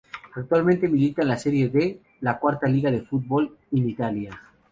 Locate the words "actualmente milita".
0.33-1.21